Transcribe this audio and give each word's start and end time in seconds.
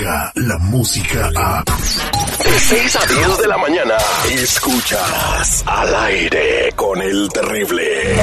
la 0.00 0.58
música 0.58 1.30
a... 1.36 1.62
De 1.62 2.58
6 2.58 2.96
a 2.96 3.06
10 3.06 3.38
de 3.38 3.48
la 3.48 3.58
mañana, 3.58 3.94
escuchas 4.30 5.62
al 5.66 5.94
aire 5.94 6.72
con 6.74 7.02
el 7.02 7.28
terrible. 7.28 8.16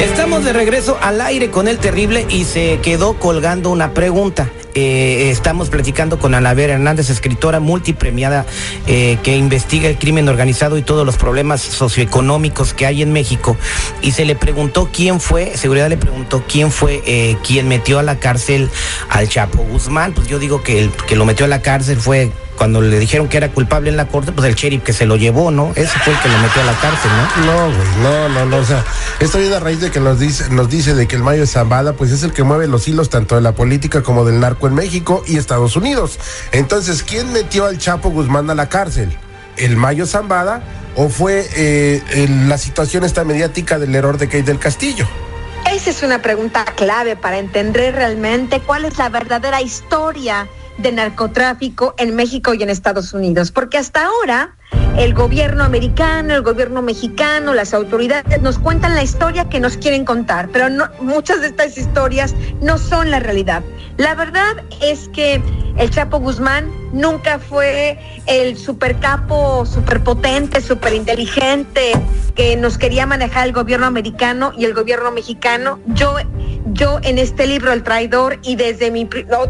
Estamos 0.00 0.44
de 0.44 0.52
regreso 0.52 0.98
al 1.00 1.20
aire 1.20 1.50
con 1.50 1.66
el 1.66 1.78
terrible 1.78 2.26
y 2.28 2.44
se 2.44 2.80
quedó 2.80 3.18
colgando 3.18 3.70
una 3.70 3.92
pregunta. 3.92 4.48
Eh, 4.78 5.30
estamos 5.30 5.70
platicando 5.70 6.18
con 6.18 6.34
Anabel 6.34 6.68
Hernández, 6.68 7.08
escritora 7.08 7.60
multipremiada 7.60 8.44
eh, 8.86 9.16
que 9.22 9.34
investiga 9.34 9.88
el 9.88 9.96
crimen 9.96 10.28
organizado 10.28 10.76
y 10.76 10.82
todos 10.82 11.06
los 11.06 11.16
problemas 11.16 11.62
socioeconómicos 11.62 12.74
que 12.74 12.84
hay 12.84 13.00
en 13.00 13.10
México. 13.10 13.56
Y 14.02 14.10
se 14.10 14.26
le 14.26 14.36
preguntó 14.36 14.90
quién 14.92 15.18
fue, 15.18 15.56
seguridad 15.56 15.88
le 15.88 15.96
preguntó 15.96 16.44
quién 16.46 16.70
fue 16.70 17.02
eh, 17.06 17.38
quien 17.42 17.68
metió 17.68 17.98
a 17.98 18.02
la 18.02 18.18
cárcel 18.18 18.68
al 19.08 19.30
Chapo 19.30 19.62
Guzmán. 19.64 20.12
Pues 20.12 20.28
yo 20.28 20.38
digo 20.38 20.62
que 20.62 20.78
el 20.78 20.90
que 20.90 21.16
lo 21.16 21.24
metió 21.24 21.46
a 21.46 21.48
la 21.48 21.62
cárcel 21.62 21.96
fue 21.96 22.30
cuando 22.56 22.80
le 22.80 22.98
dijeron 22.98 23.28
que 23.28 23.36
era 23.36 23.50
culpable 23.50 23.90
en 23.90 23.96
la 23.96 24.08
corte, 24.08 24.32
pues 24.32 24.48
el 24.48 24.54
sheriff 24.54 24.82
que 24.82 24.92
se 24.92 25.06
lo 25.06 25.16
llevó, 25.16 25.50
¿no? 25.50 25.72
Ese 25.76 25.98
fue 26.00 26.12
el 26.12 26.20
que 26.20 26.28
lo 26.28 26.38
metió 26.38 26.62
a 26.62 26.64
la 26.64 26.72
cárcel, 26.80 27.10
¿no? 27.10 27.46
No, 27.46 27.76
güey, 27.76 27.88
no, 28.02 28.28
no, 28.28 28.46
no, 28.46 28.56
o 28.56 28.64
sea, 28.64 28.84
esto 29.20 29.38
viene 29.38 29.54
a 29.54 29.60
raíz 29.60 29.80
de 29.80 29.90
que 29.90 30.00
nos 30.00 30.18
dice, 30.18 30.48
nos 30.50 30.68
dice 30.68 30.94
de 30.94 31.06
que 31.06 31.16
el 31.16 31.22
Mayo 31.22 31.46
Zambada, 31.46 31.92
pues 31.92 32.10
es 32.10 32.22
el 32.22 32.32
que 32.32 32.42
mueve 32.42 32.66
los 32.66 32.88
hilos 32.88 33.10
tanto 33.10 33.34
de 33.34 33.42
la 33.42 33.52
política 33.52 34.02
como 34.02 34.24
del 34.24 34.40
narco 34.40 34.66
en 34.66 34.74
México 34.74 35.22
y 35.26 35.36
Estados 35.36 35.76
Unidos. 35.76 36.18
Entonces, 36.52 37.02
¿quién 37.02 37.32
metió 37.32 37.66
al 37.66 37.78
Chapo 37.78 38.10
Guzmán 38.10 38.50
a 38.50 38.54
la 38.54 38.68
cárcel? 38.68 39.16
¿El 39.56 39.76
Mayo 39.76 40.06
Zambada 40.06 40.62
o 40.96 41.08
fue 41.08 41.46
eh, 41.56 42.28
la 42.46 42.58
situación 42.58 43.04
esta 43.04 43.24
mediática 43.24 43.78
del 43.78 43.94
error 43.94 44.18
de 44.18 44.26
Kate 44.26 44.42
del 44.42 44.58
Castillo? 44.58 45.06
Esa 45.70 45.90
es 45.90 46.02
una 46.02 46.22
pregunta 46.22 46.64
clave 46.64 47.16
para 47.16 47.38
entender 47.38 47.94
realmente 47.94 48.60
cuál 48.60 48.84
es 48.84 48.98
la 48.98 49.08
verdadera 49.08 49.60
historia 49.60 50.48
de 50.78 50.92
narcotráfico 50.92 51.94
en 51.98 52.14
México 52.14 52.54
y 52.54 52.62
en 52.62 52.70
Estados 52.70 53.12
Unidos, 53.12 53.50
porque 53.50 53.78
hasta 53.78 54.06
ahora 54.06 54.56
el 54.98 55.14
gobierno 55.14 55.64
americano, 55.64 56.34
el 56.34 56.42
gobierno 56.42 56.82
mexicano, 56.82 57.54
las 57.54 57.74
autoridades 57.74 58.40
nos 58.40 58.58
cuentan 58.58 58.94
la 58.94 59.02
historia 59.02 59.48
que 59.48 59.60
nos 59.60 59.76
quieren 59.76 60.04
contar, 60.04 60.48
pero 60.52 60.68
no, 60.68 60.88
muchas 61.00 61.40
de 61.40 61.48
estas 61.48 61.76
historias 61.76 62.34
no 62.60 62.78
son 62.78 63.10
la 63.10 63.20
realidad. 63.20 63.62
La 63.96 64.14
verdad 64.14 64.64
es 64.82 65.08
que 65.08 65.42
el 65.78 65.90
Chapo 65.90 66.18
Guzmán 66.18 66.70
nunca 66.92 67.38
fue 67.38 67.98
el 68.26 68.56
supercapo, 68.56 69.66
superpotente, 69.66 70.60
superinteligente 70.60 71.92
que 72.34 72.56
nos 72.56 72.78
quería 72.78 73.06
manejar 73.06 73.46
el 73.46 73.52
gobierno 73.52 73.86
americano 73.86 74.52
y 74.56 74.64
el 74.64 74.74
gobierno 74.74 75.10
mexicano. 75.10 75.80
Yo, 75.86 76.16
yo 76.66 76.98
en 77.02 77.18
este 77.18 77.46
libro, 77.46 77.72
El 77.72 77.82
Traidor, 77.82 78.38
y 78.42 78.56
desde 78.56 78.90
mi, 78.90 79.08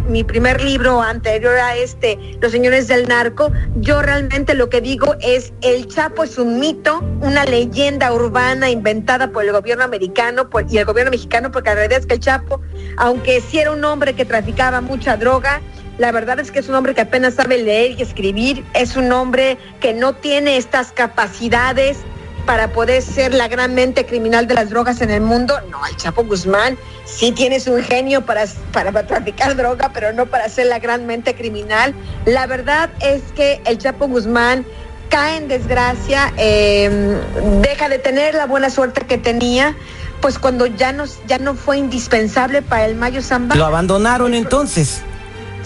mi 0.09 0.25
primer 0.25 0.63
libro 0.63 1.03
anterior 1.03 1.57
a 1.57 1.77
este, 1.77 2.19
Los 2.41 2.53
Señores 2.53 2.89
del 2.89 3.09
Narco, 3.09 3.53
yo 3.77 4.03
realmente 4.03 4.55
lo 4.55 4.69
que 4.69 4.81
digo 4.81 5.17
es, 5.21 5.53
el 5.63 5.89
Chapo 5.89 6.25
es 6.25 6.39
un 6.39 6.61
mito, 6.61 7.01
una 7.21 7.45
leyenda 7.45 8.13
urbana 8.13 8.71
inventada 8.71 9.31
por 9.31 9.45
el 9.45 9.53
gobierno 9.53 9.85
americano 9.85 10.49
y 10.69 10.79
el 10.79 10.85
gobierno 10.85 11.11
mexicano, 11.11 11.51
porque 11.51 11.71
la 11.71 11.75
realidad 11.75 12.01
es 12.01 12.07
que 12.07 12.15
el 12.15 12.21
Chapo, 12.21 12.61
aunque 12.97 13.41
sí 13.41 13.59
era 13.59 13.73
un 13.73 13.85
hombre 13.85 14.15
que 14.15 14.25
traficaba 14.25 14.81
mucha 14.81 15.17
droga, 15.17 15.61
la 15.99 16.13
verdad 16.13 16.39
es 16.41 16.51
que 16.51 16.59
es 16.59 16.69
un 16.69 16.75
hombre 16.75 16.95
que 16.95 17.01
apenas 17.01 17.35
sabe 17.35 17.59
leer 17.59 17.93
y 17.99 18.03
escribir, 18.03 18.65
es 18.75 18.97
un 18.97 19.11
hombre 19.13 19.59
que 19.81 19.95
no 19.95 20.15
tiene 20.15 20.57
estas 20.57 20.93
capacidades 20.93 21.99
para 22.45 22.69
poder 22.69 23.03
ser 23.03 23.35
la 23.35 23.49
gran 23.49 23.75
mente 23.75 24.07
criminal 24.07 24.47
de 24.47 24.55
las 24.55 24.71
drogas 24.71 25.01
en 25.01 25.11
el 25.11 25.21
mundo. 25.21 25.55
No, 25.71 25.85
el 25.87 25.97
Chapo 25.97 26.25
Guzmán 26.25 26.79
sí 27.05 27.33
tiene 27.33 27.59
su 27.59 27.77
genio 27.83 28.25
para, 28.25 28.45
para, 28.73 29.07
traficar 29.07 29.57
droga, 29.57 29.91
pero 29.93 30.13
no 30.13 30.27
para 30.27 30.49
ser 30.49 30.67
la 30.67 30.79
gran 30.79 31.07
mente 31.07 31.35
criminal. 31.35 31.95
La 32.25 32.47
verdad 32.47 32.91
es 33.01 33.23
que 33.35 33.61
el 33.65 33.79
Chapo 33.79 34.07
Guzmán 34.07 34.65
cae 35.09 35.39
en 35.39 35.49
desgracia, 35.49 36.33
eh, 36.37 37.19
deja 37.63 37.89
de 37.89 37.99
tener 37.99 38.35
la 38.35 38.47
buena 38.47 38.71
suerte 38.71 39.03
que 39.07 39.19
tenía 39.19 39.77
pues 40.21 40.39
cuando 40.39 40.67
ya, 40.67 40.93
nos, 40.93 41.19
ya 41.27 41.39
no 41.39 41.55
fue 41.55 41.79
indispensable 41.79 42.63
para 42.63 42.87
el 42.87 42.97
Mayo 42.97 43.23
Zamba. 43.23 43.55
Lo 43.55 43.67
abandonaron 43.67 44.35
entonces. 44.35 45.03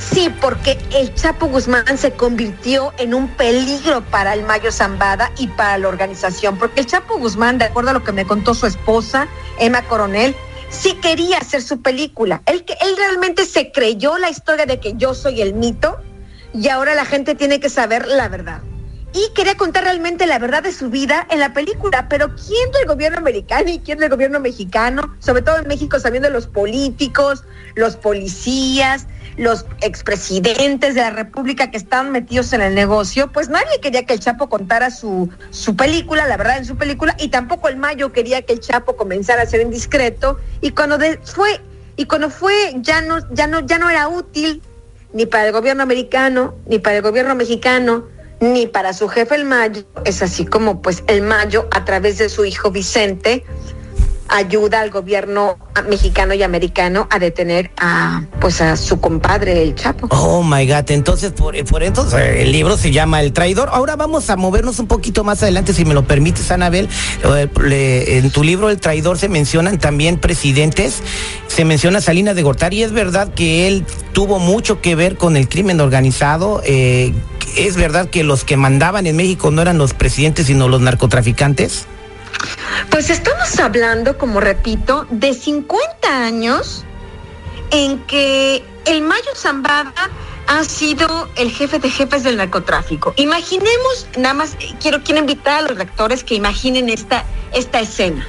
Sí, 0.01 0.33
porque 0.41 0.79
el 0.95 1.15
Chapo 1.15 1.47
Guzmán 1.47 1.99
se 1.99 2.13
convirtió 2.13 2.93
en 2.99 3.13
un 3.15 3.29
peligro 3.29 4.03
para 4.03 4.33
el 4.33 4.43
Mayo 4.45 4.73
Zambada 4.73 5.31
y 5.37 5.47
para 5.49 5.77
la 5.79 5.89
organización, 5.89 6.57
porque 6.59 6.81
el 6.81 6.87
Chapo 6.87 7.19
Guzmán, 7.19 7.59
de 7.59 7.67
acuerdo 7.67 7.91
a 7.91 7.93
lo 7.93 8.03
que 8.03 8.13
me 8.13 8.25
contó 8.25 8.55
su 8.55 8.67
esposa, 8.67 9.29
Emma 9.59 9.83
Coronel, 9.83 10.35
sí 10.71 10.95
quería 10.95 11.39
hacer 11.39 11.63
su 11.63 11.83
película. 11.83 12.43
Él, 12.47 12.65
él 12.81 12.97
realmente 12.97 13.45
se 13.45 13.71
creyó 13.71 14.17
la 14.19 14.31
historia 14.31 14.67
de 14.67 14.81
que 14.81 14.95
yo 14.97 15.15
soy 15.15 15.43
el 15.43 15.55
mito 15.55 15.99
y 16.55 16.69
ahora 16.69 16.95
la 16.95 17.05
gente 17.05 17.35
tiene 17.35 17.61
que 17.61 17.69
saber 17.69 18.07
la 18.07 18.29
verdad 18.29 18.63
y 19.13 19.33
quería 19.35 19.57
contar 19.57 19.85
realmente 19.85 20.27
la 20.27 20.39
verdad 20.39 20.63
de 20.63 20.73
su 20.73 20.91
vida 20.91 21.27
en 21.31 21.41
la 21.41 21.53
película. 21.53 22.09
Pero 22.09 22.35
¿quién 22.35 22.71
del 22.73 22.87
gobierno 22.87 23.19
americano 23.19 23.71
y 23.71 23.79
quién 23.81 23.99
del 23.99 24.11
gobierno 24.11 24.41
mexicano? 24.41 25.15
Sobre 25.19 25.43
todo 25.43 25.59
en 25.59 25.69
México, 25.69 25.99
sabiendo 25.99 26.31
los 26.31 26.47
políticos, 26.47 27.45
los 27.75 27.97
policías, 27.97 29.07
los 29.37 29.67
expresidentes 29.81 30.95
de 30.95 31.01
la 31.01 31.11
República 31.11 31.71
que 31.71 31.77
estaban 31.77 32.13
metidos 32.13 32.53
en 32.53 32.61
el 32.61 32.75
negocio, 32.75 33.33
pues 33.33 33.49
nadie 33.49 33.81
quería 33.81 34.05
que 34.05 34.15
el 34.15 34.21
Chapo 34.21 34.49
contara 34.49 34.91
su, 34.91 35.31
su 35.51 35.77
película, 35.77 36.27
la 36.27 36.37
verdad 36.37 36.59
en 36.59 36.65
su 36.65 36.77
película, 36.77 37.17
y 37.19 37.29
tampoco 37.29 37.69
el 37.69 37.77
Mayo 37.77 38.13
quería 38.13 38.43
que 38.43 38.53
el 38.53 38.61
Chapo 38.61 38.97
comenzara 38.97 39.43
a 39.43 39.47
ser 39.47 39.61
indiscreto. 39.61 40.39
Y 40.61 40.71
cuando 40.71 40.99
fue, 41.25 41.61
y 41.97 42.05
cuando 42.05 42.31
fue, 42.31 42.75
ya 42.77 43.01
no, 43.01 43.19
ya 43.33 43.47
no, 43.47 43.61
ya 43.61 43.79
no 43.79 43.91
era 43.91 44.09
útil 44.09 44.63
ni 45.13 45.27
para 45.27 45.47
el 45.47 45.53
gobierno 45.53 45.83
americano, 45.83 46.55
ni 46.67 46.79
para 46.79 46.97
el 46.97 47.03
gobierno 47.03 47.35
mexicano, 47.35 48.05
ni 48.41 48.67
para 48.67 48.93
su 48.93 49.09
jefe 49.09 49.35
el 49.35 49.45
Mayo, 49.45 49.85
es 50.05 50.23
así 50.23 50.47
como 50.47 50.83
pues 50.83 51.05
el 51.07 51.23
Mayo 51.23 51.69
a 51.71 51.85
través 51.85 52.19
de 52.19 52.29
su 52.29 52.45
hijo 52.45 52.71
Vicente 52.71 53.45
ayuda 54.31 54.81
al 54.81 54.91
gobierno 54.91 55.59
mexicano 55.89 56.35
y 56.35 56.43
americano 56.43 57.09
a 57.11 57.19
detener 57.19 57.71
a 57.77 58.23
pues 58.41 58.61
a 58.61 58.77
su 58.77 59.01
compadre 59.01 59.63
el 59.63 59.75
Chapo. 59.75 60.07
Oh 60.11 60.43
my 60.43 60.67
god, 60.67 60.91
entonces 60.91 61.33
por, 61.33 61.63
por 61.65 61.83
eh, 61.83 61.93
el 62.43 62.53
libro 62.53 62.77
se 62.77 62.93
llama 62.93 63.21
El 63.23 63.33
traidor. 63.33 63.69
Ahora 63.73 63.97
vamos 63.97 64.31
a 64.31 64.37
movernos 64.37 64.79
un 64.79 64.87
poquito 64.87 65.25
más 65.25 65.43
adelante 65.43 65.75
si 65.75 65.85
me 65.85 65.95
lo 65.95 66.05
permites, 66.07 66.51
Anabel. 66.51 66.89
En 67.25 68.31
tu 68.31 68.45
libro 68.45 68.71
El 68.71 68.81
traidor 68.81 69.19
se 69.19 69.29
mencionan 69.29 69.79
también 69.79 70.19
presidentes, 70.19 71.03
se 71.49 71.65
menciona 71.65 72.01
Salinas 72.01 72.37
de 72.37 72.43
Gortari 72.43 72.79
y 72.79 72.83
es 72.85 72.93
verdad 72.93 73.35
que 73.35 73.67
él 73.67 73.85
tuvo 74.13 74.39
mucho 74.39 74.81
que 74.81 74.95
ver 74.95 75.17
con 75.17 75.37
el 75.37 75.49
crimen 75.49 75.81
organizado. 75.81 76.63
Eh, 76.65 77.13
¿Es 77.57 77.77
verdad 77.77 78.09
que 78.09 78.25
los 78.25 78.45
que 78.45 78.57
mandaban 78.57 79.07
en 79.07 79.17
México 79.17 79.51
no 79.51 79.63
eran 79.63 79.79
los 79.79 79.95
presidentes 79.95 80.47
sino 80.47 80.69
los 80.69 80.81
narcotraficantes? 80.81 81.87
Pues 82.91 83.11
estamos 83.11 83.59
hablando, 83.59 84.17
como 84.19 84.41
repito, 84.41 85.07
de 85.11 85.35
50 85.35 86.25
años 86.25 86.85
en 87.71 87.99
que 88.07 88.65
el 88.87 89.03
Mayo 89.03 89.31
Zambada 89.37 89.93
ha 90.47 90.65
sido 90.65 91.29
el 91.37 91.53
jefe 91.53 91.79
de 91.79 91.91
jefes 91.91 92.25
del 92.25 92.37
narcotráfico. 92.37 93.15
Imaginemos, 93.17 94.09
nada 94.19 94.35
más 94.35 94.57
quiero, 94.81 95.03
quiero 95.03 95.21
invitar 95.21 95.61
a 95.61 95.69
los 95.69 95.79
lectores 95.79 96.25
que 96.25 96.35
imaginen 96.35 96.89
esta, 96.89 97.25
esta 97.53 97.81
escena. 97.81 98.27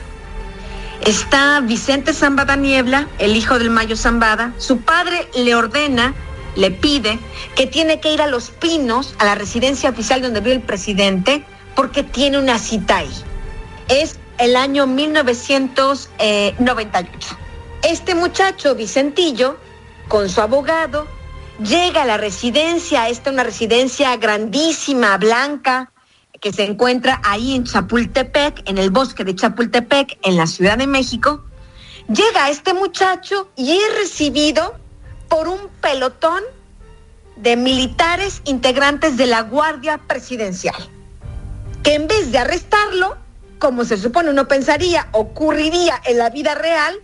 Está 1.06 1.62
Vicente 1.62 2.14
Zambada 2.14 2.56
Niebla, 2.56 3.08
el 3.18 3.36
hijo 3.36 3.58
del 3.58 3.72
Mayo 3.72 3.98
Zambada. 3.98 4.54
Su 4.60 4.82
padre 4.82 5.28
le 5.34 5.56
ordena, 5.56 6.14
le 6.56 6.72
pide 6.72 7.20
que 7.56 7.68
tiene 7.68 8.00
que 8.00 8.14
ir 8.14 8.22
a 8.22 8.28
Los 8.28 8.52
Pinos, 8.52 9.16
a 9.20 9.26
la 9.26 9.36
residencia 9.36 9.90
oficial 9.90 10.22
donde 10.22 10.40
vive 10.40 10.56
el 10.56 10.62
presidente, 10.62 11.44
porque 11.76 12.04
tiene 12.04 12.38
una 12.38 12.58
cita 12.60 12.98
ahí. 12.98 13.12
Es 13.88 14.20
el 14.38 14.56
año 14.56 14.86
1998. 14.88 17.38
Este 17.84 18.16
muchacho, 18.16 18.76
Vicentillo, 18.76 19.58
con 20.08 20.30
su 20.30 20.40
abogado, 20.42 21.08
llega 21.64 22.04
a 22.04 22.06
la 22.06 22.18
residencia, 22.18 23.10
esta 23.10 23.30
es 23.30 23.34
una 23.34 23.44
residencia 23.44 24.16
grandísima, 24.18 25.18
blanca, 25.18 25.92
que 26.40 26.52
se 26.52 26.64
encuentra 26.64 27.22
ahí 27.24 27.56
en 27.56 27.66
Chapultepec, 27.66 28.68
en 28.68 28.80
el 28.80 28.90
bosque 28.90 29.24
de 29.24 29.36
Chapultepec, 29.36 30.18
en 30.24 30.38
la 30.38 30.48
Ciudad 30.48 30.78
de 30.78 30.88
México. 30.88 31.44
Llega 32.08 32.50
este 32.50 32.74
muchacho 32.74 33.52
y 33.56 33.74
es 33.74 33.98
recibido 34.00 34.76
por 35.32 35.48
un 35.48 35.70
pelotón 35.80 36.44
de 37.38 37.56
militares 37.56 38.42
integrantes 38.44 39.16
de 39.16 39.28
la 39.28 39.44
Guardia 39.44 39.98
Presidencial, 39.98 40.76
que 41.84 41.96
en 41.96 42.10
vez 42.10 42.34
de 42.34 42.38
arrestarlo, 42.38 43.16
como 43.58 43.86
se 43.86 43.98
supone 43.98 44.30
uno 44.30 44.50
pensaría, 44.50 45.08
ocurriría 45.14 46.02
en 46.06 46.18
la 46.18 46.30
vida 46.32 46.54
real, 46.54 47.00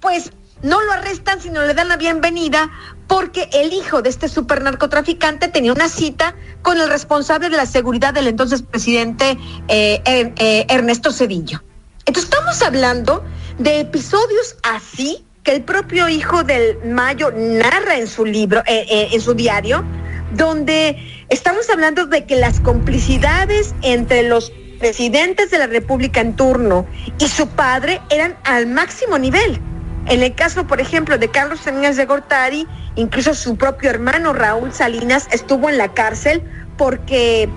pues 0.00 0.32
no 0.62 0.80
lo 0.80 0.92
arrestan, 0.92 1.42
sino 1.42 1.60
le 1.60 1.74
dan 1.74 1.88
la 1.88 1.98
bienvenida 1.98 2.70
porque 3.06 3.50
el 3.52 3.74
hijo 3.74 4.00
de 4.00 4.08
este 4.08 4.30
supernarcotraficante 4.30 5.48
tenía 5.48 5.74
una 5.74 5.90
cita 5.90 6.34
con 6.62 6.80
el 6.80 6.88
responsable 6.88 7.50
de 7.50 7.58
la 7.58 7.66
seguridad 7.66 8.14
del 8.14 8.28
entonces 8.28 8.62
presidente 8.62 9.36
eh, 9.68 10.00
eh, 10.06 10.66
Ernesto 10.70 11.12
Cedillo. 11.12 11.62
Entonces 12.06 12.32
estamos 12.32 12.62
hablando 12.62 13.22
de 13.58 13.80
episodios 13.80 14.56
así 14.62 15.26
el 15.50 15.62
propio 15.62 16.08
hijo 16.08 16.44
del 16.44 16.78
Mayo 16.84 17.32
narra 17.34 17.96
en 17.96 18.06
su 18.06 18.24
libro, 18.24 18.60
eh, 18.66 18.86
eh, 18.88 19.08
en 19.10 19.20
su 19.20 19.34
diario, 19.34 19.84
donde 20.32 20.96
estamos 21.28 21.68
hablando 21.68 22.06
de 22.06 22.24
que 22.24 22.36
las 22.36 22.60
complicidades 22.60 23.74
entre 23.82 24.22
los 24.22 24.52
presidentes 24.78 25.50
de 25.50 25.58
la 25.58 25.66
República 25.66 26.20
en 26.20 26.36
turno 26.36 26.86
y 27.18 27.26
su 27.26 27.48
padre 27.48 28.00
eran 28.10 28.36
al 28.44 28.68
máximo 28.68 29.18
nivel. 29.18 29.60
En 30.06 30.22
el 30.22 30.34
caso, 30.36 30.68
por 30.68 30.80
ejemplo, 30.80 31.18
de 31.18 31.28
Carlos 31.28 31.60
Salinas 31.60 31.96
de 31.96 32.06
Gortari, 32.06 32.66
incluso 32.94 33.34
su 33.34 33.56
propio 33.56 33.90
hermano 33.90 34.32
Raúl 34.32 34.72
Salinas 34.72 35.26
estuvo 35.32 35.68
en 35.68 35.78
la 35.78 35.92
cárcel 35.92 36.42
porque 36.76 37.48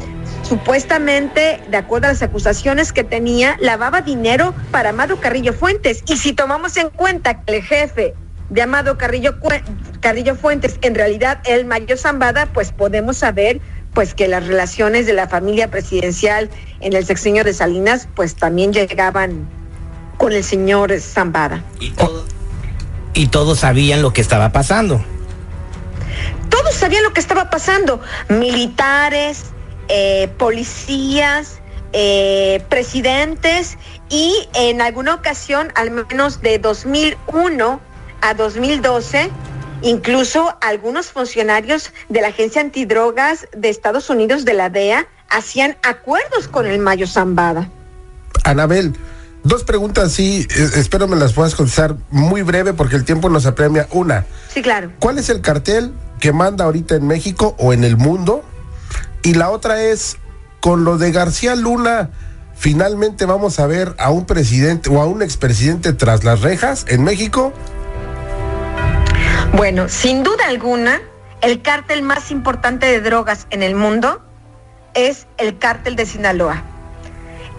supuestamente, 0.44 1.62
de 1.70 1.78
acuerdo 1.78 2.08
a 2.08 2.12
las 2.12 2.22
acusaciones 2.22 2.94
que 2.94 3.04
tenía, 3.04 3.58
lavaba 3.60 4.02
dinero 4.02 4.54
para 4.72 4.90
Amado 4.90 5.20
Carrillo 5.20 5.54
Fuentes. 5.54 6.04
Y 6.08 6.18
si 6.18 6.34
tomamos 6.34 6.78
en 6.78 6.90
cuenta 6.90 7.42
que 7.42 7.58
el 7.58 7.64
jefe 7.64 8.14
de 8.50 8.62
Amado 8.62 8.98
Carrillo, 8.98 9.36
Carrillo 10.00 10.36
Fuentes 10.36 10.78
en 10.82 10.96
realidad 10.96 11.40
el 11.46 11.66
Mayo 11.66 11.98
Zambada, 11.98 12.46
pues 12.48 12.72
podemos 12.72 13.18
saber 13.18 13.62
pues 13.94 14.14
que 14.14 14.28
las 14.28 14.46
relaciones 14.46 15.06
de 15.06 15.14
la 15.14 15.28
familia 15.28 15.70
presidencial 15.70 16.50
en 16.82 16.94
el 16.94 17.06
sexenio 17.06 17.44
de 17.44 17.54
Salinas 17.54 18.08
pues 18.16 18.36
también 18.36 18.74
llegaban 18.74 19.48
con 20.18 20.34
el 20.34 20.44
señor 20.44 21.00
Zambada. 21.00 21.64
Y, 21.80 21.94
y 23.14 23.28
todos 23.28 23.60
sabían 23.60 24.02
lo 24.02 24.14
que 24.14 24.22
estaba 24.22 24.52
pasando. 24.52 25.04
Todos 26.50 26.76
sabían 26.76 27.04
lo 27.04 27.14
que 27.14 27.20
estaba 27.20 27.50
pasando. 27.50 28.02
Militares, 28.30 29.46
eh, 29.88 30.30
policías, 30.38 31.60
eh, 31.92 32.64
presidentes 32.70 33.78
y 34.10 34.48
en 34.56 34.82
alguna 34.82 35.14
ocasión, 35.14 35.68
al 35.76 35.92
menos 35.92 36.42
de 36.42 36.58
2001 36.58 37.80
a 38.22 38.34
2012, 38.34 39.30
incluso 39.84 40.58
algunos 40.62 41.08
funcionarios 41.12 41.92
de 42.10 42.22
la 42.22 42.30
Agencia 42.30 42.62
Antidrogas 42.62 43.48
de 43.56 43.70
Estados 43.70 44.10
Unidos, 44.10 44.46
de 44.46 44.54
la 44.54 44.70
DEA, 44.70 45.08
hacían 45.30 45.78
acuerdos 45.84 46.48
con 46.48 46.66
el 46.66 46.80
Mayo 46.80 47.06
Zambada. 47.06 47.70
Anabel, 48.44 48.96
dos 49.44 49.64
preguntas, 49.64 50.14
sí, 50.14 50.48
eh, 50.50 50.70
espero 50.76 51.08
me 51.08 51.16
las 51.16 51.34
puedas 51.34 51.54
contestar 51.54 51.96
muy 52.10 52.42
breve 52.42 52.74
porque 52.74 52.96
el 52.96 53.06
tiempo 53.06 53.30
nos 53.30 53.46
apremia. 53.46 53.88
Una. 53.92 54.26
Sí, 54.52 54.62
claro. 54.62 54.92
¿Cuál 55.00 55.20
es 55.20 55.30
el 55.30 55.42
cartel 55.42 55.92
que 56.20 56.32
manda 56.32 56.66
ahorita 56.66 56.96
en 56.96 57.06
México 57.06 57.56
o 57.60 57.74
en 57.74 57.84
el 57.84 57.98
mundo? 57.98 58.44
Y 59.24 59.36
la 59.36 59.50
otra 59.52 59.82
es, 59.82 60.18
con 60.60 60.84
lo 60.84 60.98
de 60.98 61.14
García 61.14 61.56
Luna, 61.56 62.10
finalmente 62.56 63.26
vamos 63.26 63.58
a 63.58 63.68
ver 63.68 63.96
a 63.98 64.12
un 64.12 64.26
presidente 64.26 64.90
o 64.90 65.02
a 65.02 65.06
un 65.06 65.22
expresidente 65.22 65.94
tras 65.94 66.26
las 66.26 66.42
rejas 66.42 66.86
en 66.90 67.06
México. 67.06 67.54
Bueno, 69.54 69.88
sin 69.88 70.24
duda 70.24 70.48
alguna, 70.48 71.02
el 71.42 71.62
cártel 71.62 72.04
más 72.04 72.32
importante 72.32 72.86
de 72.86 73.00
drogas 73.00 73.48
en 73.50 73.64
el 73.64 73.76
mundo 73.76 74.22
es 74.94 75.26
el 75.38 75.58
cártel 75.58 75.96
de 75.96 76.06
Sinaloa. 76.06 76.62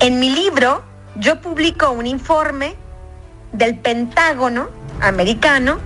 En 0.00 0.20
mi 0.20 0.28
libro, 0.28 0.84
yo 1.16 1.40
publico 1.40 1.92
un 1.92 2.06
informe 2.06 2.74
del 3.52 3.78
Pentágono 3.78 4.68
americano 5.00 5.78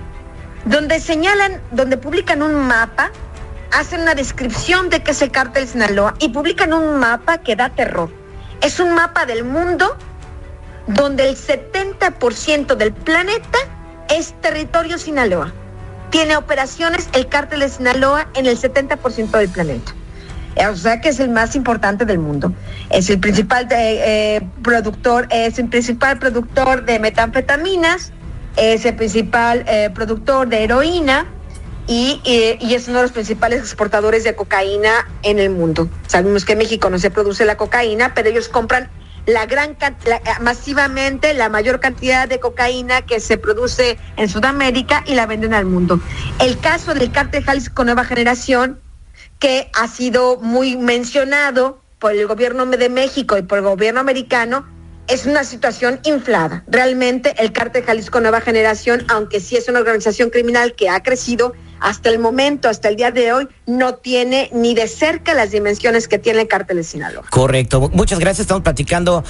donde 0.65 0.99
señalan, 0.99 1.61
donde 1.71 1.95
publican 1.95 2.41
un 2.43 2.55
mapa 2.55 3.11
hacen 3.71 4.01
una 4.01 4.15
descripción 4.15 4.89
de 4.89 5.01
qué 5.03 5.11
es 5.11 5.21
el 5.21 5.31
cártel 5.31 5.67
Sinaloa 5.67 6.15
y 6.19 6.29
publican 6.29 6.73
un 6.73 6.99
mapa 6.99 7.39
que 7.39 7.55
da 7.55 7.69
terror. 7.69 8.09
Es 8.61 8.79
un 8.79 8.93
mapa 8.93 9.25
del 9.25 9.43
mundo 9.43 9.95
donde 10.87 11.29
el 11.29 11.35
70% 11.35 12.75
del 12.75 12.93
planeta 12.93 13.59
es 14.09 14.33
territorio 14.41 14.97
Sinaloa. 14.97 15.53
Tiene 16.09 16.35
operaciones 16.35 17.09
el 17.13 17.27
cártel 17.27 17.59
de 17.59 17.69
Sinaloa 17.69 18.27
en 18.33 18.47
el 18.47 18.57
70% 18.59 19.29
del 19.31 19.49
planeta. 19.49 19.93
O 20.69 20.75
sea 20.75 20.99
que 20.99 21.09
es 21.09 21.19
el 21.19 21.29
más 21.29 21.55
importante 21.55 22.05
del 22.05 22.19
mundo. 22.19 22.51
Es 22.89 23.09
el 23.09 23.19
principal 23.19 23.67
eh, 23.71 24.41
productor, 24.63 25.27
es 25.29 25.59
el 25.59 25.69
principal 25.69 26.17
productor 26.17 26.85
de 26.85 26.99
metanfetaminas, 26.99 28.11
es 28.57 28.83
el 28.85 28.95
principal 28.95 29.63
eh, 29.67 29.89
productor 29.93 30.49
de 30.49 30.63
heroína, 30.63 31.27
y, 31.89 32.21
es 32.61 32.87
uno 32.87 32.97
de 32.97 33.03
los 33.03 33.11
principales 33.11 33.61
exportadores 33.61 34.23
de 34.23 34.35
cocaína 34.35 35.07
en 35.23 35.39
el 35.39 35.49
mundo. 35.49 35.89
Sabemos 36.05 36.45
que 36.45 36.51
en 36.51 36.59
México 36.59 36.87
no 36.91 36.99
se 36.99 37.09
produce 37.09 37.45
la 37.45 37.57
cocaína, 37.57 38.13
pero 38.13 38.29
ellos 38.29 38.47
compran 38.47 38.91
la 39.25 39.47
gran 39.47 39.75
masivamente 40.39 41.33
la 41.33 41.49
mayor 41.49 41.79
cantidad 41.79 42.27
de 42.27 42.39
cocaína 42.39 43.01
que 43.01 43.19
se 43.19 43.37
produce 43.37 43.97
en 44.17 44.29
Sudamérica 44.29 45.03
y 45.07 45.15
la 45.15 45.25
venden 45.25 45.53
al 45.55 45.65
mundo. 45.65 45.99
El 46.39 46.59
caso 46.59 46.93
del 46.93 47.11
cártel 47.11 47.43
Jalisco 47.43 47.83
Nueva 47.83 48.05
Generación, 48.05 48.79
que 49.39 49.71
ha 49.73 49.87
sido 49.87 50.37
muy 50.37 50.77
mencionado 50.77 51.81
por 51.97 52.13
el 52.13 52.27
gobierno 52.27 52.67
de 52.67 52.89
México 52.89 53.35
y 53.37 53.41
por 53.41 53.57
el 53.57 53.63
gobierno 53.63 53.99
americano, 53.99 54.65
es 55.07 55.25
una 55.25 55.43
situación 55.43 55.99
inflada. 56.03 56.63
Realmente 56.67 57.33
el 57.39 57.51
cártel 57.51 57.83
Jalisco 57.83 58.21
Nueva 58.21 58.41
Generación, 58.41 59.05
aunque 59.09 59.39
sí 59.39 59.57
es 59.57 59.67
una 59.67 59.79
organización 59.79 60.29
criminal 60.29 60.75
que 60.75 60.87
ha 60.87 61.01
crecido, 61.01 61.53
hasta 61.79 62.09
el 62.09 62.19
momento, 62.19 62.69
hasta 62.69 62.89
el 62.89 62.95
día 62.95 63.11
de 63.11 63.33
hoy, 63.33 63.47
no 63.65 63.95
tiene 63.95 64.49
ni 64.53 64.73
de 64.73 64.87
cerca 64.87 65.33
las 65.33 65.51
dimensiones 65.51 66.07
que 66.07 66.19
tiene 66.19 66.41
el 66.41 66.47
cártel 66.47 66.77
de 66.77 66.83
Sinaloa. 66.83 67.25
Correcto. 67.29 67.89
Muchas 67.93 68.19
gracias. 68.19 68.41
Estamos 68.41 68.63
platicando 68.63 69.23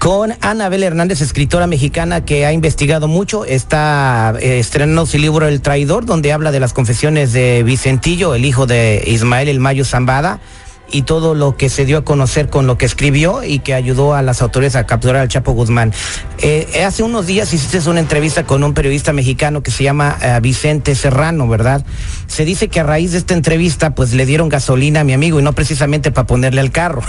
con 0.00 0.34
Anabel 0.40 0.82
Hernández, 0.82 1.20
escritora 1.20 1.66
mexicana 1.66 2.24
que 2.24 2.46
ha 2.46 2.52
investigado 2.52 3.08
mucho. 3.08 3.44
Está 3.44 4.34
eh, 4.40 4.58
estrenando 4.58 5.06
su 5.06 5.18
libro 5.18 5.46
El 5.48 5.60
Traidor, 5.60 6.06
donde 6.06 6.32
habla 6.32 6.52
de 6.52 6.60
las 6.60 6.72
confesiones 6.72 7.32
de 7.32 7.62
Vicentillo, 7.62 8.34
el 8.34 8.44
hijo 8.44 8.66
de 8.66 9.02
Ismael 9.06 9.48
El 9.48 9.60
Mayo 9.60 9.84
Zambada 9.84 10.40
y 10.90 11.02
todo 11.02 11.34
lo 11.34 11.56
que 11.56 11.68
se 11.68 11.84
dio 11.84 11.98
a 11.98 12.04
conocer 12.04 12.48
con 12.48 12.66
lo 12.66 12.78
que 12.78 12.86
escribió 12.86 13.42
y 13.42 13.58
que 13.58 13.74
ayudó 13.74 14.14
a 14.14 14.22
las 14.22 14.42
autoridades 14.42 14.76
a 14.76 14.86
capturar 14.86 15.16
al 15.22 15.28
Chapo 15.28 15.52
Guzmán. 15.52 15.92
Eh, 16.38 16.84
hace 16.86 17.02
unos 17.02 17.26
días 17.26 17.52
hiciste 17.52 17.88
una 17.88 18.00
entrevista 18.00 18.44
con 18.44 18.62
un 18.64 18.74
periodista 18.74 19.12
mexicano 19.12 19.62
que 19.62 19.70
se 19.70 19.84
llama 19.84 20.16
eh, 20.20 20.38
Vicente 20.40 20.94
Serrano, 20.94 21.48
¿verdad? 21.48 21.84
Se 22.26 22.44
dice 22.44 22.68
que 22.68 22.80
a 22.80 22.82
raíz 22.82 23.12
de 23.12 23.18
esta 23.18 23.34
entrevista 23.34 23.94
pues 23.94 24.12
le 24.12 24.26
dieron 24.26 24.48
gasolina 24.48 25.00
a 25.00 25.04
mi 25.04 25.12
amigo 25.12 25.40
y 25.40 25.42
no 25.42 25.52
precisamente 25.52 26.10
para 26.10 26.26
ponerle 26.26 26.60
al 26.60 26.70
carro. 26.70 27.02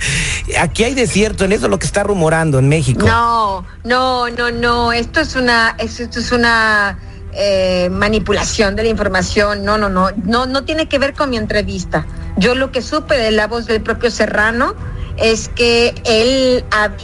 Aquí 0.58 0.84
hay 0.84 0.94
desierto, 0.94 1.44
en 1.44 1.52
eso 1.52 1.66
es 1.66 1.70
lo 1.70 1.78
que 1.78 1.86
está 1.86 2.02
rumorando 2.02 2.58
en 2.58 2.68
México. 2.68 3.06
No, 3.06 3.64
no, 3.84 4.28
no, 4.30 4.50
no, 4.50 4.92
esto 4.92 5.20
es 5.20 5.36
una, 5.36 5.76
esto 5.78 6.18
es 6.18 6.32
una... 6.32 6.98
Eh, 7.34 7.88
manipulación 7.90 8.76
de 8.76 8.82
la 8.82 8.90
información, 8.90 9.64
no, 9.64 9.78
no, 9.78 9.88
no, 9.88 10.10
no, 10.24 10.44
no 10.44 10.64
tiene 10.64 10.86
que 10.86 10.98
ver 10.98 11.14
con 11.14 11.30
mi 11.30 11.38
entrevista. 11.38 12.06
Yo 12.36 12.54
lo 12.54 12.70
que 12.70 12.82
supe 12.82 13.16
de 13.16 13.30
la 13.30 13.46
voz 13.46 13.66
del 13.66 13.80
propio 13.80 14.10
Serrano 14.10 14.74
es 15.16 15.48
que 15.48 15.94
él, 16.04 16.62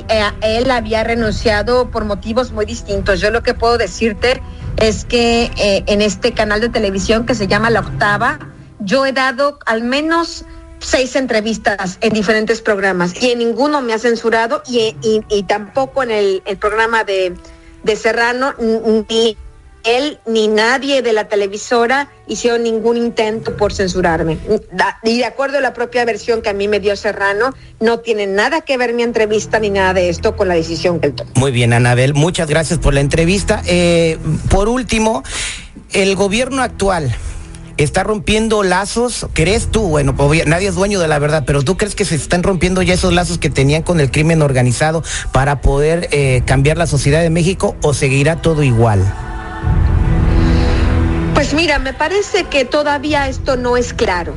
eh, 0.08 0.30
él 0.42 0.70
había 0.70 1.02
renunciado 1.04 1.90
por 1.90 2.04
motivos 2.04 2.52
muy 2.52 2.66
distintos. 2.66 3.20
Yo 3.20 3.30
lo 3.30 3.42
que 3.42 3.54
puedo 3.54 3.78
decirte 3.78 4.42
es 4.76 5.06
que 5.06 5.50
eh, 5.56 5.84
en 5.86 6.02
este 6.02 6.32
canal 6.32 6.60
de 6.60 6.68
televisión 6.68 7.24
que 7.24 7.34
se 7.34 7.46
llama 7.46 7.70
La 7.70 7.80
Octava, 7.80 8.38
yo 8.80 9.06
he 9.06 9.12
dado 9.12 9.58
al 9.64 9.82
menos 9.82 10.44
seis 10.78 11.16
entrevistas 11.16 11.98
en 12.02 12.12
diferentes 12.12 12.60
programas 12.60 13.20
y 13.20 13.30
en 13.30 13.38
ninguno 13.38 13.80
me 13.80 13.94
ha 13.94 13.98
censurado 13.98 14.62
y, 14.68 14.94
y, 15.02 15.42
tampoco 15.44 16.02
en 16.02 16.10
el, 16.10 16.42
el 16.44 16.56
programa 16.56 17.02
de, 17.02 17.34
de 17.82 17.96
Serrano 17.96 18.54
ni 19.08 19.36
él 19.96 20.18
ni 20.26 20.48
nadie 20.48 21.02
de 21.02 21.12
la 21.12 21.28
televisora 21.28 22.10
hicieron 22.26 22.62
ningún 22.62 22.96
intento 22.96 23.56
por 23.56 23.72
censurarme. 23.72 24.38
Y 25.04 25.18
de 25.18 25.24
acuerdo 25.24 25.58
a 25.58 25.60
la 25.60 25.72
propia 25.72 26.04
versión 26.04 26.42
que 26.42 26.50
a 26.50 26.52
mí 26.52 26.68
me 26.68 26.80
dio 26.80 26.96
Serrano, 26.96 27.54
no 27.80 28.00
tiene 28.00 28.26
nada 28.26 28.60
que 28.60 28.76
ver 28.76 28.92
mi 28.92 29.02
entrevista 29.02 29.58
ni 29.58 29.70
nada 29.70 29.94
de 29.94 30.08
esto 30.08 30.36
con 30.36 30.48
la 30.48 30.54
decisión 30.54 31.00
que 31.00 31.08
él 31.08 31.14
tomó. 31.14 31.30
Muy 31.34 31.50
bien, 31.50 31.72
Anabel, 31.72 32.14
muchas 32.14 32.48
gracias 32.48 32.78
por 32.78 32.94
la 32.94 33.00
entrevista. 33.00 33.62
Eh, 33.66 34.18
por 34.50 34.68
último, 34.68 35.22
el 35.92 36.16
gobierno 36.16 36.62
actual 36.62 37.14
está 37.78 38.02
rompiendo 38.02 38.62
lazos, 38.64 39.26
¿crees 39.32 39.68
tú? 39.70 39.82
Bueno, 39.82 40.14
nadie 40.46 40.68
es 40.68 40.74
dueño 40.74 41.00
de 41.00 41.08
la 41.08 41.18
verdad, 41.18 41.44
pero 41.46 41.62
¿tú 41.62 41.76
crees 41.76 41.94
que 41.94 42.04
se 42.04 42.16
están 42.16 42.42
rompiendo 42.42 42.82
ya 42.82 42.94
esos 42.94 43.12
lazos 43.12 43.38
que 43.38 43.50
tenían 43.50 43.82
con 43.82 44.00
el 44.00 44.10
crimen 44.10 44.42
organizado 44.42 45.02
para 45.32 45.60
poder 45.60 46.08
eh, 46.10 46.42
cambiar 46.44 46.76
la 46.76 46.86
sociedad 46.86 47.22
de 47.22 47.30
México 47.30 47.76
o 47.82 47.94
seguirá 47.94 48.42
todo 48.42 48.62
igual? 48.64 49.00
Pues 51.38 51.54
mira, 51.54 51.78
me 51.78 51.92
parece 51.92 52.46
que 52.46 52.64
todavía 52.64 53.28
esto 53.28 53.56
no 53.56 53.76
es 53.76 53.92
claro. 53.92 54.34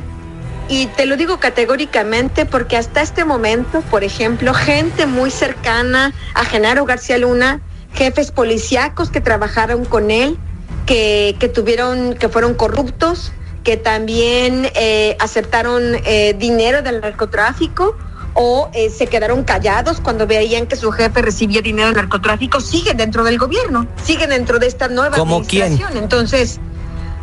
Y 0.68 0.86
te 0.86 1.04
lo 1.04 1.16
digo 1.16 1.40
categóricamente 1.40 2.46
porque 2.46 2.76
hasta 2.76 3.02
este 3.02 3.24
momento, 3.24 3.80
por 3.90 4.04
ejemplo, 4.04 4.54
gente 4.54 5.06
muy 5.06 5.32
cercana 5.32 6.14
a 6.34 6.44
Genaro 6.44 6.84
García 6.84 7.18
Luna, 7.18 7.60
jefes 7.92 8.30
policíacos 8.30 9.10
que 9.10 9.20
trabajaron 9.20 9.84
con 9.84 10.12
él, 10.12 10.38
que, 10.86 11.50
tuvieron, 11.52 12.14
que 12.14 12.28
fueron 12.28 12.54
corruptos, 12.54 13.32
que 13.64 13.76
también 13.76 14.70
eh, 14.76 15.16
aceptaron 15.18 15.96
eh, 16.04 16.36
dinero 16.38 16.82
del 16.82 17.00
narcotráfico, 17.00 17.96
o 18.34 18.70
eh, 18.74 18.90
se 18.90 19.08
quedaron 19.08 19.42
callados 19.42 20.00
cuando 20.00 20.28
veían 20.28 20.68
que 20.68 20.76
su 20.76 20.92
jefe 20.92 21.20
recibía 21.20 21.62
dinero 21.62 21.88
del 21.88 21.96
narcotráfico, 21.96 22.60
siguen 22.60 22.96
dentro 22.96 23.24
del 23.24 23.38
gobierno, 23.38 23.88
siguen 24.04 24.30
dentro 24.30 24.60
de 24.60 24.68
esta 24.68 24.86
nueva 24.86 25.16
administración. 25.16 25.96
Entonces, 25.96 26.60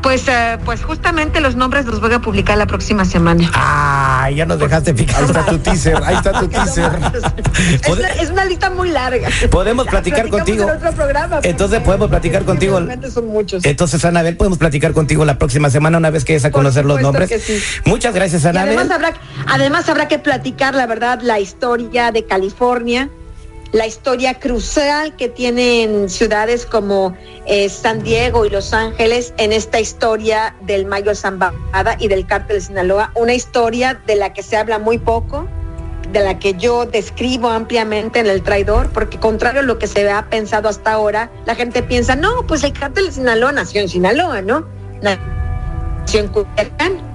pues, 0.01 0.27
eh, 0.27 0.57
pues 0.65 0.83
justamente 0.83 1.41
los 1.41 1.55
nombres 1.55 1.85
los 1.85 1.99
voy 1.99 2.13
a 2.13 2.19
publicar 2.19 2.57
la 2.57 2.67
próxima 2.67 3.05
semana. 3.05 3.49
Ah, 3.53 4.29
ya 4.33 4.45
nos 4.45 4.59
dejaste 4.59 4.91
Ahí 4.91 4.97
picar. 4.97 5.23
está 5.23 5.45
tu 5.45 5.57
teaser, 5.59 6.01
ahí 6.05 6.15
está 6.15 6.39
tu 6.39 6.47
teaser. 6.49 6.91
Es 7.81 7.89
una, 7.89 8.07
es 8.09 8.29
una 8.29 8.45
lista 8.45 8.69
muy 8.69 8.89
larga. 8.89 9.29
Podemos 9.51 9.87
platicar 9.87 10.29
contigo. 10.29 10.63
en 10.63 10.69
otro 10.77 10.91
programa, 10.93 11.39
pero 11.41 11.51
Entonces 11.51 11.79
podemos 11.81 12.09
platicar 12.09 12.43
contigo. 12.45 12.79
son 13.13 13.27
muchos. 13.27 13.65
Entonces, 13.65 14.03
Anabel, 14.05 14.37
podemos 14.37 14.57
platicar 14.57 14.93
contigo 14.93 15.25
la 15.25 15.37
próxima 15.37 15.69
semana 15.69 15.97
una 15.97 16.09
vez 16.09 16.25
que 16.25 16.33
des 16.33 16.45
a 16.45 16.51
conocer 16.51 16.85
los 16.85 17.01
nombres. 17.01 17.29
que 17.29 17.39
sí. 17.39 17.59
Muchas 17.85 18.13
gracias, 18.13 18.45
Anabel. 18.45 18.77
además 18.77 18.91
habrá, 18.95 19.13
además 19.47 19.89
habrá 19.89 20.07
que 20.07 20.19
platicar, 20.19 20.75
la 20.75 20.85
verdad, 20.85 21.19
la 21.21 21.39
historia 21.39 22.11
de 22.11 22.25
California, 22.25 23.09
la 23.71 23.85
historia 23.85 24.39
crucial 24.39 25.15
que 25.15 25.29
tienen 25.29 26.09
ciudades 26.09 26.65
como 26.65 27.15
eh, 27.45 27.69
San 27.69 28.01
Diego 28.03 28.45
y 28.45 28.49
Los 28.49 28.73
Ángeles 28.73 29.33
en 29.37 29.53
esta 29.53 29.79
historia 29.79 30.55
del 30.61 30.85
Mayo 30.85 31.13
Zambada 31.13 31.95
y 31.99 32.07
del 32.07 32.25
cártel 32.25 32.57
de 32.57 32.61
Sinaloa, 32.61 33.11
una 33.15 33.33
historia 33.33 34.01
de 34.07 34.15
la 34.15 34.33
que 34.33 34.41
se 34.41 34.57
habla 34.57 34.79
muy 34.79 34.97
poco, 34.97 35.47
de 36.11 36.21
la 36.21 36.39
que 36.39 36.55
yo 36.55 36.85
describo 36.85 37.49
ampliamente 37.49 38.19
en 38.19 38.27
El 38.27 38.41
Traidor, 38.41 38.89
porque 38.89 39.19
contrario 39.19 39.61
a 39.61 39.63
lo 39.63 39.77
que 39.77 39.85
se 39.85 40.09
ha 40.09 40.27
pensado 40.29 40.67
hasta 40.67 40.93
ahora, 40.93 41.29
la 41.45 41.53
gente 41.53 41.83
piensa, 41.83 42.15
no, 42.15 42.47
pues 42.47 42.63
el 42.63 42.73
cártel 42.73 43.05
de 43.07 43.11
Sinaloa 43.11 43.51
nació 43.51 43.81
en 43.81 43.89
Sinaloa, 43.89 44.41
¿no? 44.41 44.65
Nació 45.01 46.21
en 46.21 46.27
Culiacán. 46.29 47.09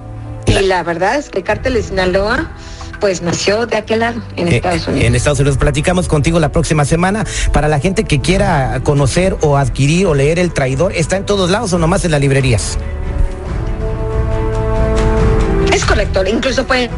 Y 0.45 0.59
la 0.61 0.83
verdad 0.83 1.17
es 1.17 1.29
que 1.29 1.39
el 1.39 1.43
cártel 1.43 1.73
de 1.73 1.83
Sinaloa, 1.83 2.49
pues 2.99 3.21
nació 3.21 3.65
de 3.65 3.77
aquel 3.77 3.99
lado, 3.99 4.21
en 4.35 4.47
Eh, 4.47 4.55
Estados 4.57 4.87
Unidos. 4.87 5.05
En 5.07 5.15
Estados 5.15 5.39
Unidos 5.39 5.57
platicamos 5.57 6.07
contigo 6.07 6.39
la 6.39 6.49
próxima 6.49 6.85
semana. 6.85 7.25
Para 7.51 7.67
la 7.67 7.79
gente 7.79 8.03
que 8.03 8.21
quiera 8.21 8.79
conocer 8.83 9.35
o 9.41 9.57
adquirir 9.57 10.07
o 10.07 10.13
leer 10.13 10.39
El 10.39 10.53
Traidor, 10.53 10.93
¿está 10.93 11.17
en 11.17 11.25
todos 11.25 11.49
lados 11.49 11.73
o 11.73 11.77
nomás 11.77 12.05
en 12.05 12.11
las 12.11 12.21
librerías? 12.21 12.77
Es 15.73 15.83
correcto, 15.85 16.23
incluso 16.25 16.65
pueden 16.65 16.89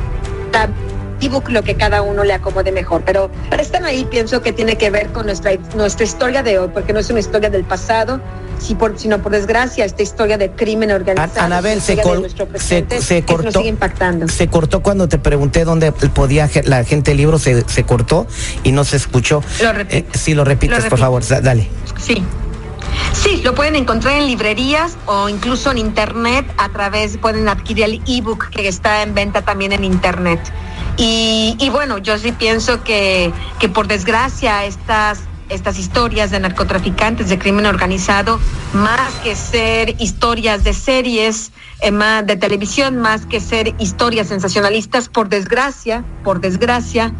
ebook 1.22 1.50
lo 1.50 1.64
que 1.64 1.76
cada 1.76 2.02
uno 2.02 2.24
le 2.24 2.34
acomode 2.34 2.72
mejor, 2.72 3.02
pero 3.06 3.30
para 3.50 3.62
estar 3.62 3.84
ahí 3.84 4.06
pienso 4.06 4.42
que 4.42 4.54
tiene 4.54 4.78
que 4.78 4.90
ver 4.90 5.08
con 5.12 5.26
nuestra, 5.26 5.52
nuestra 5.76 6.06
historia 6.06 6.44
de 6.44 6.60
hoy, 6.60 6.70
porque 6.74 6.94
no 6.94 7.00
es 7.00 7.10
una 7.10 7.20
historia 7.20 7.50
del 7.50 7.64
pasado, 7.64 8.20
si 8.60 8.74
por, 8.76 8.98
sino 8.98 9.20
por 9.22 9.32
desgracia 9.32 9.86
esta 9.86 10.02
historia 10.04 10.38
de 10.38 10.52
crimen 10.52 10.92
organizado. 10.92 11.40
An- 11.40 11.46
Anabel, 11.54 11.82
se, 11.82 11.96
nuestro 11.96 12.48
se, 12.56 12.86
se 13.02 13.22
nos 13.22 13.26
cortó. 13.26 13.52
sigue 13.60 13.70
impactando. 13.70 14.28
Se 14.28 14.48
cortó 14.48 14.82
cuando 14.82 15.08
te 15.08 15.18
pregunté 15.20 15.64
dónde 15.64 15.92
podía 15.92 16.50
la 16.66 16.84
gente 16.84 17.12
el 17.12 17.18
libro, 17.18 17.38
se, 17.40 17.68
se 17.70 17.84
cortó 17.84 18.26
y 18.64 18.72
no 18.72 18.84
se 18.84 18.98
escuchó. 18.98 19.44
Lo. 19.62 19.72
Eh, 19.90 20.06
sí, 20.14 20.34
lo 20.34 20.44
repites, 20.44 20.84
Lo 20.86 20.90
por 20.90 21.00
favor, 21.00 21.28
da- 21.28 21.42
dale. 21.42 21.68
Sí. 22.00 22.24
Sí, 23.14 23.42
lo 23.44 23.54
pueden 23.54 23.76
encontrar 23.76 24.16
en 24.18 24.28
librerías 24.28 24.98
o 25.06 25.30
incluso 25.30 25.72
en 25.72 25.78
internet 25.78 26.46
a 26.58 26.70
través, 26.70 27.18
pueden 27.18 27.48
adquirir 27.50 27.84
el 27.86 28.02
ebook 28.08 28.50
que 28.50 28.68
está 28.68 29.04
en 29.04 29.14
venta 29.14 29.42
también 29.44 29.72
en 29.72 29.84
internet. 29.84 30.40
Y, 31.00 31.70
bueno, 31.72 32.00
yo 32.00 32.18
sí 32.18 32.32
pienso 32.32 32.84
que, 32.84 33.32
que 33.60 33.70
por 33.70 33.88
desgracia 33.88 34.66
estas, 34.66 35.20
estas 35.50 35.78
historias 35.78 36.32
de 36.32 36.40
narcotraficantes, 36.40 37.30
de 37.30 37.38
crimen 37.38 37.68
organizado, 37.68 38.40
más 38.74 39.14
que 39.24 39.36
ser 39.36 39.96
historias 40.02 40.64
de 40.64 40.74
series 40.74 41.52
eh, 41.82 41.92
de 41.92 42.36
televisión, 42.36 42.98
más 42.98 43.28
que 43.28 43.40
ser 43.40 43.76
historias 43.78 44.28
sensacionalistas, 44.28 45.08
por 45.08 45.30
desgracia, 45.30 46.04
por 46.24 46.42
desgracia, 46.42 47.14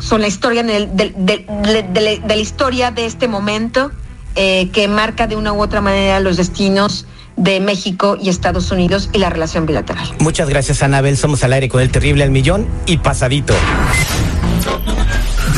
son 0.00 0.20
la 0.20 0.26
historia 0.26 0.62
de 0.62 2.22
la 2.26 2.36
historia 2.36 2.90
de 2.90 3.06
este 3.06 3.28
momento 3.28 3.92
eh, 4.34 4.68
que 4.70 4.86
marca 4.88 5.26
de 5.26 5.36
una 5.36 5.54
u 5.54 5.62
otra 5.62 5.80
manera 5.80 6.20
los 6.20 6.36
destinos 6.36 7.06
de 7.36 7.60
México 7.60 8.16
y 8.20 8.28
Estados 8.28 8.70
Unidos 8.70 9.10
y 9.12 9.18
la 9.18 9.30
relación 9.30 9.66
bilateral. 9.66 10.06
Muchas 10.18 10.48
gracias, 10.48 10.82
Anabel. 10.82 11.16
Somos 11.16 11.44
al 11.44 11.52
aire 11.52 11.68
con 11.68 11.80
el 11.80 11.90
terrible 11.90 12.24
al 12.24 12.30
millón 12.30 12.66
y 12.86 12.98
pasadito. 12.98 13.54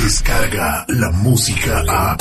Descarga 0.02 0.84
la 0.88 1.10
música 1.10 1.82
a. 1.88 2.16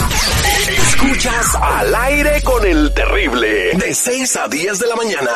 Escuchas 0.70 1.56
al 1.56 1.96
aire 1.96 2.42
con 2.44 2.66
el 2.66 2.94
terrible. 2.94 3.72
De 3.78 3.94
6 3.94 4.36
a 4.36 4.48
10 4.48 4.80
de 4.80 4.88
la 4.88 4.96
mañana. 4.96 5.32